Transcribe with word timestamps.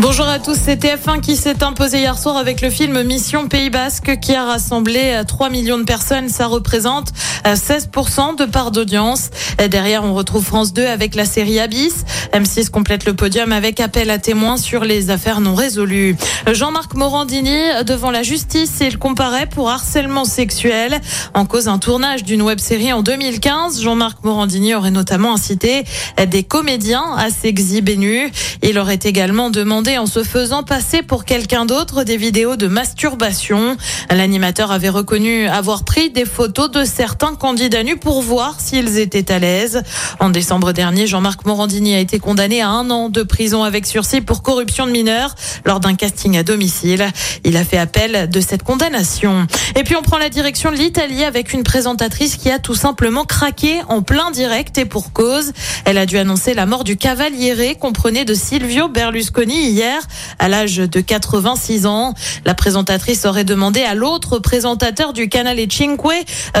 Bonjour 0.00 0.28
à 0.28 0.38
tous, 0.38 0.56
c'est 0.56 0.80
TF1 0.80 1.20
qui 1.20 1.34
s'est 1.34 1.64
imposé 1.64 1.98
hier 1.98 2.16
soir 2.16 2.36
avec 2.36 2.60
le 2.60 2.70
film 2.70 3.02
Mission 3.02 3.48
Pays 3.48 3.68
Basque 3.68 4.20
qui 4.20 4.32
a 4.32 4.44
rassemblé 4.44 5.20
3 5.26 5.50
millions 5.50 5.76
de 5.76 5.82
personnes. 5.82 6.28
Ça 6.28 6.46
représente 6.46 7.08
16% 7.44 8.38
de 8.38 8.44
part 8.44 8.70
d'audience. 8.70 9.30
Derrière, 9.68 10.04
on 10.04 10.14
retrouve 10.14 10.44
France 10.44 10.72
2 10.72 10.86
avec 10.86 11.16
la 11.16 11.24
série 11.24 11.58
Abyss. 11.58 12.04
M6 12.32 12.70
complète 12.70 13.06
le 13.06 13.14
podium 13.14 13.50
avec 13.50 13.80
appel 13.80 14.10
à 14.10 14.18
témoins 14.18 14.56
sur 14.56 14.84
les 14.84 15.10
affaires 15.10 15.40
non 15.40 15.56
résolues. 15.56 16.16
Jean-Marc 16.46 16.94
Morandini 16.94 17.58
devant 17.84 18.12
la 18.12 18.22
justice, 18.22 18.78
il 18.80 18.98
comparaît 18.98 19.46
pour 19.46 19.68
harcèlement 19.68 20.24
sexuel. 20.24 21.00
En 21.34 21.44
cause 21.44 21.66
un 21.66 21.78
tournage 21.78 22.22
d'une 22.22 22.42
web 22.42 22.60
série 22.60 22.92
en 22.92 23.02
2015, 23.02 23.82
Jean-Marc 23.82 24.22
Morandini 24.22 24.76
aurait 24.76 24.92
notamment 24.92 25.34
incité 25.34 25.82
des 26.24 26.44
comédiens 26.44 27.16
à 27.16 27.30
s'exhiber 27.30 27.96
nus. 27.96 28.30
Il 28.62 28.78
aurait 28.78 29.00
également 29.02 29.50
demandé 29.50 29.87
en 29.96 30.06
se 30.06 30.22
faisant 30.22 30.62
passer 30.62 31.02
pour 31.02 31.24
quelqu'un 31.24 31.64
d'autre 31.64 32.02
des 32.04 32.18
vidéos 32.18 32.56
de 32.56 32.66
masturbation. 32.66 33.76
L'animateur 34.10 34.70
avait 34.72 34.90
reconnu 34.90 35.46
avoir 35.46 35.84
pris 35.84 36.10
des 36.10 36.26
photos 36.26 36.70
de 36.70 36.84
certains 36.84 37.34
candidats 37.34 37.82
nus 37.82 37.96
pour 37.96 38.20
voir 38.20 38.60
s'ils 38.60 38.98
étaient 38.98 39.32
à 39.32 39.38
l'aise. 39.38 39.82
En 40.18 40.28
décembre 40.28 40.72
dernier, 40.72 41.06
Jean-Marc 41.06 41.46
Morandini 41.46 41.94
a 41.94 42.00
été 42.00 42.18
condamné 42.18 42.60
à 42.60 42.68
un 42.68 42.90
an 42.90 43.08
de 43.08 43.22
prison 43.22 43.62
avec 43.62 43.86
sursis 43.86 44.20
pour 44.20 44.42
corruption 44.42 44.86
de 44.86 44.90
mineurs 44.90 45.34
lors 45.64 45.80
d'un 45.80 45.94
casting 45.94 46.36
à 46.36 46.42
domicile. 46.42 47.06
Il 47.44 47.56
a 47.56 47.64
fait 47.64 47.78
appel 47.78 48.28
de 48.28 48.40
cette 48.40 48.64
condamnation. 48.64 49.46
Et 49.76 49.84
puis 49.84 49.96
on 49.96 50.02
prend 50.02 50.18
la 50.18 50.28
direction 50.28 50.70
de 50.70 50.76
l'Italie 50.76 51.24
avec 51.24 51.52
une 51.52 51.62
présentatrice 51.62 52.36
qui 52.36 52.50
a 52.50 52.58
tout 52.58 52.74
simplement 52.74 53.24
craqué 53.24 53.80
en 53.88 54.02
plein 54.02 54.30
direct 54.32 54.76
et 54.76 54.84
pour 54.84 55.12
cause. 55.12 55.52
Elle 55.84 55.96
a 55.98 56.04
dû 56.04 56.18
annoncer 56.18 56.52
la 56.52 56.66
mort 56.66 56.84
du 56.84 56.96
cavaliere 56.96 57.76
comprenait 57.78 58.24
de 58.24 58.34
Silvio 58.34 58.88
Berlusconi 58.88 59.77
hier 59.78 60.02
à 60.40 60.48
l'âge 60.48 60.78
de 60.78 61.00
86 61.00 61.86
ans. 61.86 62.12
La 62.44 62.54
présentatrice 62.54 63.24
aurait 63.26 63.44
demandé 63.44 63.82
à 63.82 63.94
l'autre 63.94 64.40
présentateur 64.40 65.12
du 65.12 65.28
canal 65.28 65.58
Cinque 65.70 66.00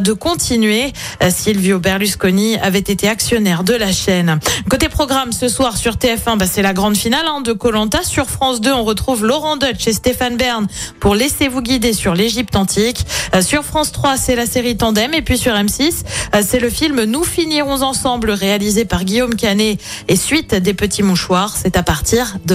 de 0.00 0.12
continuer. 0.14 0.94
Silvio 1.28 1.78
Berlusconi 1.78 2.56
avait 2.56 2.78
été 2.78 3.08
actionnaire 3.08 3.64
de 3.64 3.74
la 3.74 3.92
chaîne. 3.92 4.40
Côté 4.70 4.88
programme 4.88 5.32
ce 5.32 5.48
soir 5.48 5.76
sur 5.76 5.96
TF1, 5.96 6.38
bah, 6.38 6.46
c'est 6.46 6.62
la 6.62 6.72
grande 6.72 6.96
finale 6.96 7.26
hein, 7.26 7.42
de 7.42 7.52
Colanta. 7.52 8.02
Sur 8.02 8.30
France 8.30 8.62
2, 8.62 8.72
on 8.72 8.84
retrouve 8.84 9.26
Laurent 9.26 9.58
Dutch 9.58 9.86
et 9.86 9.92
Stéphane 9.92 10.38
Bern 10.38 10.66
pour 10.98 11.14
Laissez-vous 11.14 11.60
guider 11.60 11.92
sur 11.92 12.14
l'Égypte 12.14 12.56
antique. 12.56 13.04
sur 13.42 13.62
France 13.62 13.92
3, 13.92 14.16
c'est 14.16 14.36
la 14.36 14.46
série 14.46 14.78
Tandem 14.78 15.12
et 15.12 15.20
puis 15.20 15.36
sur 15.36 15.52
M6, 15.52 16.04
c'est 16.42 16.60
le 16.60 16.70
film 16.70 17.04
Nous 17.04 17.24
finirons 17.24 17.82
ensemble 17.82 18.30
réalisé 18.30 18.86
par 18.86 19.04
Guillaume 19.04 19.34
Canet 19.34 19.78
et 20.08 20.16
suite 20.16 20.54
des 20.54 20.72
petits 20.72 21.02
mouchoirs. 21.02 21.56
C'est 21.60 21.76
à 21.76 21.82
partir 21.82 22.36
de 22.46 22.54